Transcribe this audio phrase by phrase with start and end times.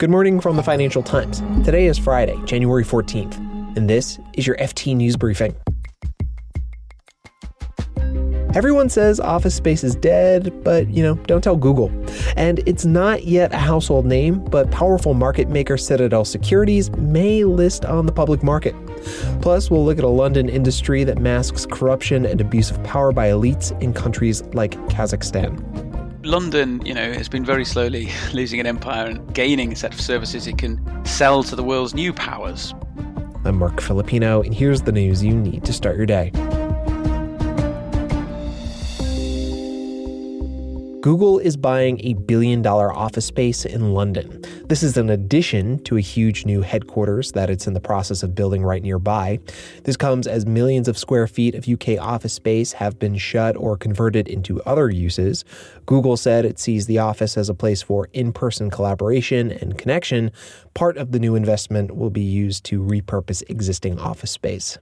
[0.00, 1.42] Good morning from the Financial Times.
[1.62, 3.36] Today is Friday, January 14th,
[3.76, 5.54] and this is your FT News Briefing.
[8.54, 11.92] Everyone says office space is dead, but you know, don't tell Google.
[12.34, 17.84] And it's not yet a household name, but powerful market maker Citadel Securities may list
[17.84, 18.74] on the public market.
[19.42, 23.28] Plus, we'll look at a London industry that masks corruption and abuse of power by
[23.28, 25.79] elites in countries like Kazakhstan.
[26.22, 30.00] London, you know, has been very slowly losing an empire and gaining a set of
[30.00, 32.74] services it can sell to the world's new powers.
[33.44, 36.30] I'm Marc Filippino, and here's the news you need to start your day.
[41.02, 44.44] Google is buying a billion dollar office space in London.
[44.66, 48.34] This is an addition to a huge new headquarters that it's in the process of
[48.34, 49.38] building right nearby.
[49.84, 53.78] This comes as millions of square feet of UK office space have been shut or
[53.78, 55.42] converted into other uses.
[55.86, 60.30] Google said it sees the office as a place for in person collaboration and connection.
[60.74, 64.76] Part of the new investment will be used to repurpose existing office space.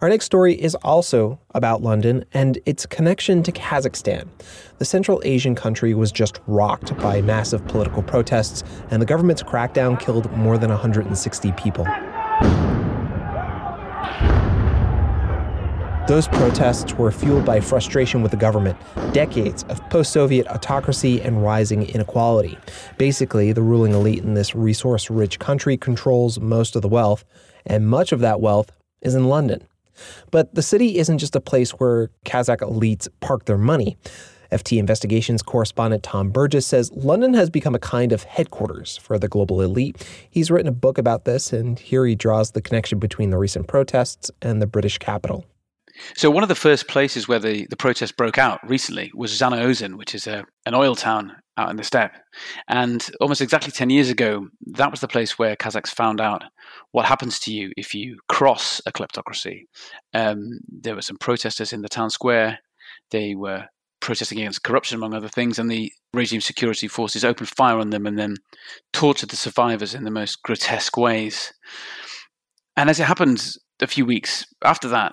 [0.00, 4.28] Our next story is also about London and its connection to Kazakhstan.
[4.78, 10.00] The Central Asian country was just rocked by massive political protests, and the government's crackdown
[10.00, 11.84] killed more than 160 people.
[16.08, 18.78] Those protests were fueled by frustration with the government,
[19.12, 22.56] decades of post Soviet autocracy and rising inequality.
[22.96, 27.26] Basically, the ruling elite in this resource rich country controls most of the wealth,
[27.66, 29.66] and much of that wealth is in London.
[30.30, 33.96] But the city isn't just a place where Kazakh elites park their money.
[34.52, 39.28] FT Investigations correspondent Tom Burgis says London has become a kind of headquarters for the
[39.28, 40.04] global elite.
[40.28, 43.68] He's written a book about this, and here he draws the connection between the recent
[43.68, 45.44] protests and the British capital.
[46.14, 49.96] So one of the first places where the, the protest broke out recently was Zhanaozen,
[49.96, 52.16] which is a, an oil town out in the steppe.
[52.68, 56.42] And almost exactly 10 years ago, that was the place where Kazakhs found out
[56.92, 59.62] what happens to you if you cross a kleptocracy.
[60.14, 62.58] Um, there were some protesters in the town square.
[63.10, 63.66] They were
[64.00, 68.06] protesting against corruption, among other things, and the regime security forces opened fire on them
[68.06, 68.36] and then
[68.92, 71.52] tortured the survivors in the most grotesque ways.
[72.76, 73.46] And as it happened
[73.80, 75.12] a few weeks after that,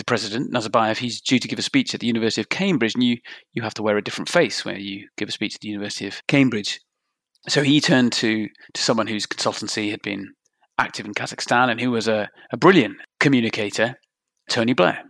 [0.00, 3.04] the president, Nazarbayev, he's due to give a speech at the University of Cambridge, and
[3.04, 3.18] you,
[3.52, 6.06] you have to wear a different face when you give a speech at the University
[6.06, 6.80] of Cambridge.
[7.48, 10.32] So he turned to, to someone whose consultancy had been
[10.78, 13.94] active in Kazakhstan and who was a, a brilliant communicator,
[14.48, 15.02] Tony Blair.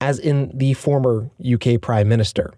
[0.00, 2.52] As in the former UK Prime Minister.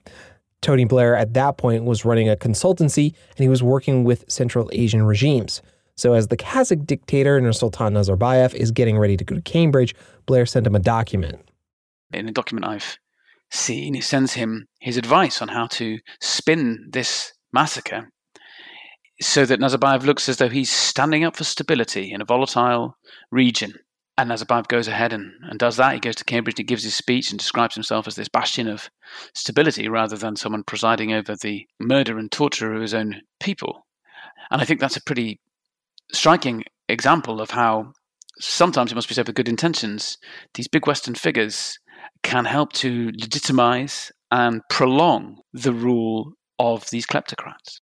[0.61, 4.69] Tony Blair at that point was running a consultancy and he was working with Central
[4.73, 5.63] Asian regimes.
[5.97, 9.95] So, as the Kazakh dictator Nursultan Nazarbayev is getting ready to go to Cambridge,
[10.27, 11.41] Blair sent him a document.
[12.13, 12.99] In a document I've
[13.51, 18.11] seen, he sends him his advice on how to spin this massacre
[19.21, 22.97] so that Nazarbayev looks as though he's standing up for stability in a volatile
[23.31, 23.75] region.
[24.19, 25.95] And Nazarbayev goes ahead and, and does that.
[25.95, 28.91] He goes to Cambridge, he gives his speech and describes himself as this bastion of
[29.35, 33.87] stability rather than someone presiding over the murder and torture of his own people.
[34.51, 35.41] And I think that's a pretty
[36.13, 37.93] striking example of how
[38.39, 40.19] sometimes it must be said with good intentions,
[40.55, 41.79] these big Western figures
[42.23, 47.81] can help to legitimize and prolong the rule of these kleptocrats.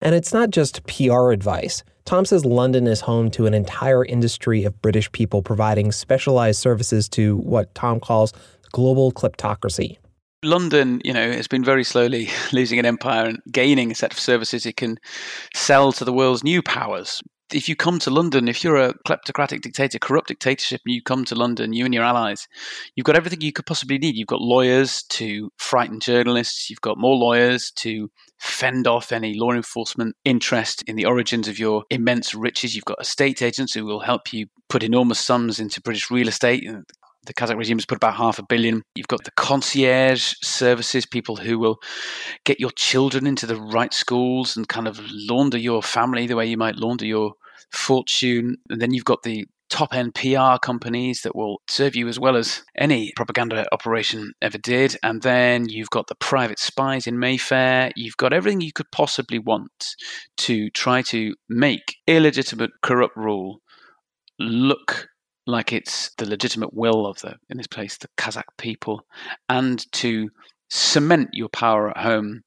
[0.00, 1.82] And it's not just PR advice.
[2.04, 7.08] Tom says London is home to an entire industry of British people providing specialized services
[7.10, 8.32] to what Tom calls
[8.72, 9.98] global kleptocracy.
[10.44, 14.20] London, you know, has been very slowly losing an empire and gaining a set of
[14.20, 14.98] services it can
[15.54, 17.20] sell to the world's new powers
[17.52, 21.24] if you come to London, if you're a kleptocratic dictator, corrupt dictatorship, and you come
[21.26, 22.46] to London, you and your allies,
[22.94, 24.16] you've got everything you could possibly need.
[24.16, 29.52] You've got lawyers to frighten journalists, you've got more lawyers to fend off any law
[29.52, 32.74] enforcement interest in the origins of your immense riches.
[32.74, 36.64] You've got estate agents who will help you put enormous sums into British real estate
[37.26, 38.82] the Kazakh regime has put about half a billion.
[38.94, 41.78] You've got the concierge services, people who will
[42.44, 46.46] get your children into the right schools and kind of launder your family the way
[46.46, 47.32] you might launder your
[47.72, 48.56] fortune.
[48.70, 52.36] And then you've got the top end PR companies that will serve you as well
[52.36, 54.96] as any propaganda operation ever did.
[55.02, 57.90] And then you've got the private spies in Mayfair.
[57.96, 59.96] You've got everything you could possibly want
[60.38, 63.60] to try to make illegitimate, corrupt rule
[64.38, 65.08] look
[65.48, 69.06] like it's the legitimate will of the, in this place, the Kazakh people,
[69.48, 70.28] and to
[70.68, 72.42] cement your power at home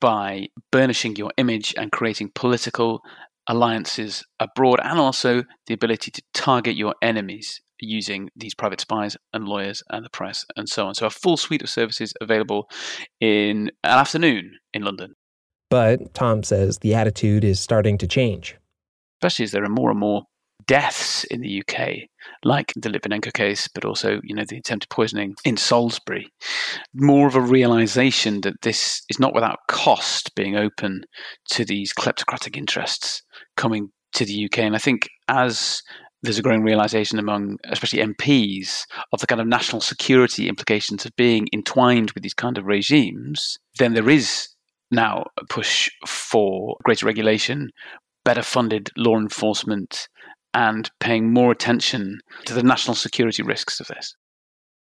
[0.00, 3.02] by burnishing your image and creating political
[3.48, 9.46] alliances abroad, and also the ability to target your enemies using these private spies and
[9.46, 10.94] lawyers and the press and so on.
[10.94, 12.70] So a full suite of services available
[13.20, 15.14] in an afternoon in London.
[15.68, 18.56] But Tom says the attitude is starting to change.
[19.20, 20.22] Especially as there are more and more
[20.66, 22.08] deaths in the UK,
[22.44, 26.28] like the Litvinenko case, but also, you know, the attempted poisoning in Salisbury.
[26.94, 31.04] More of a realization that this is not without cost being open
[31.50, 33.22] to these kleptocratic interests
[33.56, 34.60] coming to the UK.
[34.60, 35.82] And I think as
[36.22, 41.14] there's a growing realization among especially MPs of the kind of national security implications of
[41.16, 44.48] being entwined with these kind of regimes, then there is
[44.90, 47.70] now a push for greater regulation,
[48.24, 50.08] better funded law enforcement,
[50.56, 54.16] and paying more attention to the national security risks of this.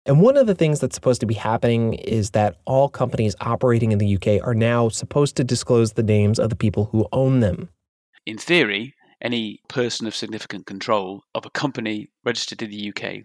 [0.06, 3.94] And one of the things that's supposed to be happening is that all companies operating
[3.94, 7.40] in the UK are now supposed to disclose the names of the people who own
[7.40, 7.70] them.
[8.26, 13.24] In theory, any person of significant control of a company registered in the UK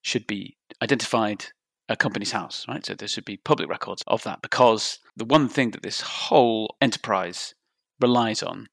[0.00, 1.46] should be identified
[1.90, 2.86] a Companies House, right?
[2.86, 6.76] So there should be public records of that because the one thing that this whole
[6.80, 7.54] enterprise
[8.00, 8.68] relies on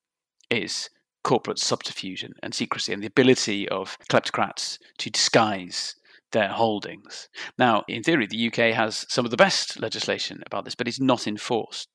[0.50, 0.90] is
[1.24, 5.96] corporate subterfuge and secrecy and the ability of kleptocrats to disguise
[6.32, 7.28] their holdings.
[7.58, 11.00] Now, in theory, the UK has some of the best legislation about this, but it's
[11.00, 11.90] not enforced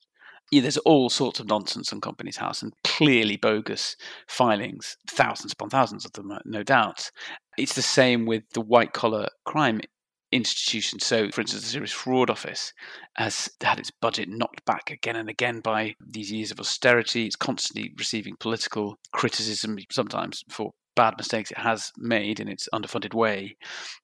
[0.51, 3.97] yeah, there's all sorts of nonsense on Companies House and clearly bogus
[4.29, 7.11] filings, thousands upon thousands of them, uh, no doubt.
[7.59, 9.81] It's the same with the white collar crime
[10.33, 11.07] institutions.
[11.07, 12.73] So, for instance, the Serious Fraud Office
[13.17, 17.27] has had its budget knocked back again and again by these years of austerity.
[17.27, 23.15] It's constantly receiving political criticism, sometimes for bad mistakes it has made in its underfunded
[23.15, 23.57] way.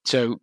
[0.04, 0.40] So,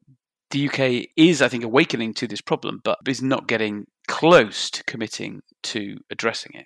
[0.52, 4.84] the UK is, I think, awakening to this problem, but is not getting close to
[4.86, 6.66] committing to addressing it.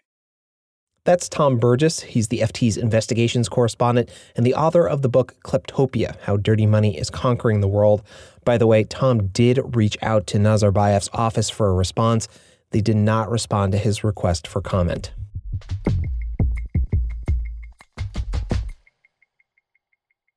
[1.06, 2.02] That's Tom Burgis.
[2.02, 6.98] He's the FT's investigations correspondent and the author of the book Kleptopia How Dirty Money
[6.98, 8.04] is Conquering the World.
[8.46, 12.28] By the way, Tom did reach out to Nazarbayev's office for a response.
[12.72, 15.12] They did not respond to his request for comment.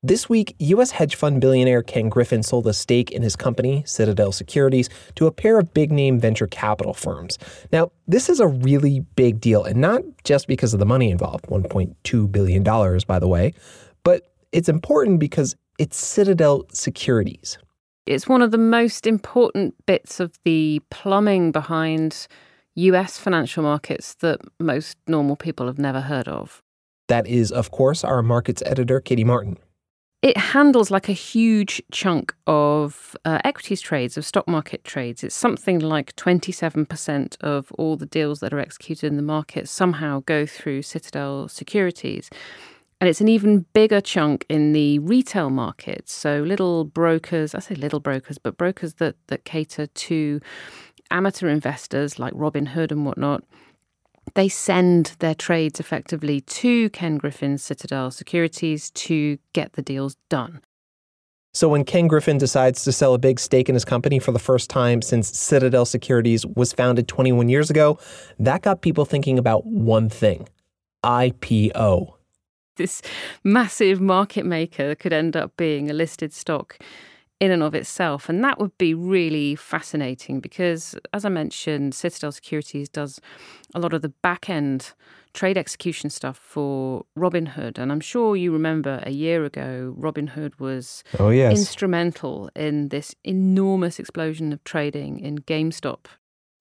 [0.03, 0.91] This week, U.S.
[0.91, 5.31] hedge fund billionaire Ken Griffin sold a stake in his company, Citadel Securities, to a
[5.31, 7.37] pair of big name venture capital firms.
[7.73, 11.47] Now, this is a really big deal, and not just because of the money involved
[11.47, 13.53] $1.2 billion, by the way,
[14.03, 17.57] but it's important because it's Citadel Securities.
[18.07, 22.27] It's one of the most important bits of the plumbing behind
[22.75, 26.61] US financial markets that most normal people have never heard of.
[27.07, 29.57] That is, of course, our markets editor, Katie Martin
[30.21, 35.23] it handles like a huge chunk of uh, equities trades, of stock market trades.
[35.23, 40.23] It's something like 27% of all the deals that are executed in the market somehow
[40.25, 42.29] go through Citadel Securities.
[42.99, 46.09] And it's an even bigger chunk in the retail market.
[46.09, 50.41] So little brokers, I say little brokers, but brokers that, that cater to
[51.11, 53.43] amateur investors like Robinhood and whatnot
[54.33, 60.61] they send their trades effectively to Ken Griffin's Citadel Securities to get the deals done.
[61.53, 64.39] So when Ken Griffin decides to sell a big stake in his company for the
[64.39, 67.97] first time since Citadel Securities was founded 21 years ago,
[68.37, 70.47] that got people thinking about one thing
[71.03, 72.16] IPO.
[72.77, 73.01] This
[73.43, 76.77] massive market maker could end up being a listed stock
[77.39, 78.29] in and of itself.
[78.29, 83.21] And that would be really fascinating because, as I mentioned, Citadel Securities does
[83.75, 84.93] a lot of the back end
[85.33, 87.77] trade execution stuff for Robinhood.
[87.77, 91.55] And I'm sure you remember a year ago, Robinhood was oh, yes.
[91.55, 96.05] instrumental in this enormous explosion of trading in GameStop.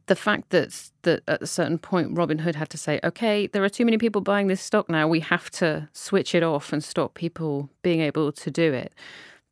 [0.06, 3.68] The fact that that at a certain point Robinhood had to say, okay, there are
[3.68, 5.08] too many people buying this stock now.
[5.08, 8.94] We have to switch it off and stop people being able to do it.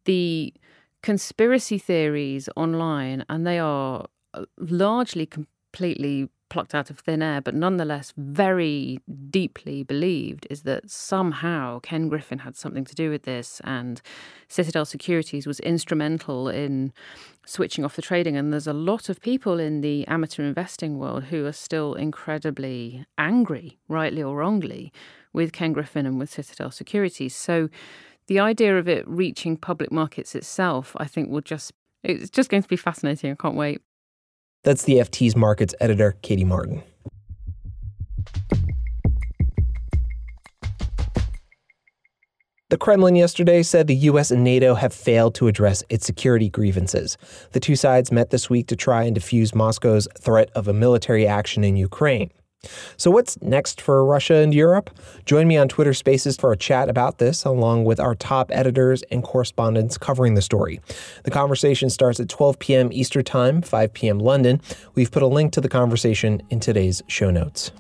[0.05, 0.55] The
[1.03, 7.53] conspiracy theories online, and they are uh, largely completely plucked out of thin air, but
[7.53, 13.61] nonetheless very deeply believed, is that somehow Ken Griffin had something to do with this,
[13.65, 14.01] and
[14.47, 16.93] Citadel Securities was instrumental in
[17.45, 18.37] switching off the trading.
[18.37, 23.05] And there's a lot of people in the amateur investing world who are still incredibly
[23.19, 24.93] angry, rightly or wrongly,
[25.33, 27.35] with Ken Griffin and with Citadel Securities.
[27.35, 27.69] So
[28.29, 31.73] the idea of it reaching public markets itself, I think, will just
[32.05, 33.33] it's just going to be fascinating.
[33.33, 33.81] I can't wait.
[34.65, 36.83] That's the FT's markets editor, Katie Martin.
[42.71, 47.17] The Kremlin yesterday said the US and NATO have failed to address its security grievances.
[47.53, 51.27] The two sides met this week to try and defuse Moscow's threat of a military
[51.27, 52.33] action in Ukraine.
[52.97, 54.91] So, what's next for Russia and Europe?
[55.25, 59.03] Join me on Twitter Spaces for a chat about this, along with our top editors
[59.11, 60.81] and correspondents covering the story.
[61.25, 62.91] The conversation starts at 12 p.m.
[62.93, 64.19] Eastern Time, 5 p.m.
[64.19, 64.61] London.
[64.95, 67.73] We've put a link to the conversation in today's show notes.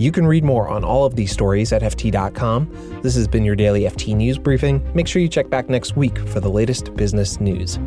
[0.00, 3.00] You can read more on all of these stories at FT.com.
[3.02, 4.82] This has been your daily FT News Briefing.
[4.94, 7.78] Make sure you check back next week for the latest business news.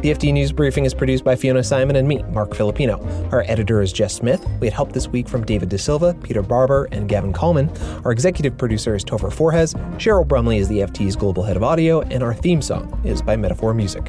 [0.00, 3.04] The FT News Briefing is produced by Fiona Symon and me, Marc Filippino.
[3.32, 4.46] Our editor is Jess Smith.
[4.60, 7.68] We had help this week from David De Silva, Peter Barber, and Gavin Kallmann.
[8.04, 9.74] Our executive producer is Topher Forhecz.
[9.96, 13.34] Cheryl Brumley is the FT's global head of audio, and our theme song is by
[13.34, 14.08] Metaphor Music.